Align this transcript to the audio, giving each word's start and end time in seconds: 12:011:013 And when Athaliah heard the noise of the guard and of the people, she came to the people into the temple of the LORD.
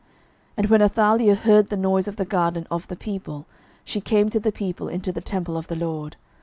12:011:013 0.01 0.09
And 0.57 0.69
when 0.71 0.81
Athaliah 0.81 1.35
heard 1.35 1.69
the 1.69 1.77
noise 1.77 2.07
of 2.07 2.15
the 2.15 2.25
guard 2.25 2.57
and 2.57 2.65
of 2.71 2.87
the 2.87 2.95
people, 2.95 3.45
she 3.83 4.01
came 4.01 4.29
to 4.29 4.39
the 4.39 4.51
people 4.51 4.87
into 4.87 5.11
the 5.11 5.21
temple 5.21 5.55
of 5.57 5.67
the 5.67 5.75
LORD. 5.75 6.15